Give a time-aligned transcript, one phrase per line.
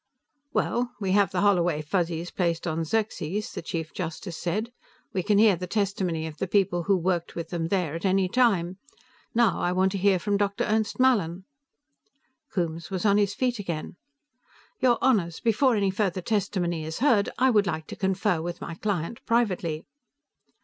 [0.51, 4.71] "Well, we have the Holloway Fuzzies placed on Xerxes," the Chief Justice said.
[5.13, 8.27] "We can hear the testimony of the people who worked with them there at any
[8.27, 8.79] time.
[9.35, 10.63] Now, I want to hear from Dr.
[10.63, 11.43] Ernst Mallin."
[12.49, 13.95] Coombes was on his feet again.
[14.79, 18.73] "Your Honors, before any further testimony is heard, I would like to confer with my
[18.73, 19.85] client privately."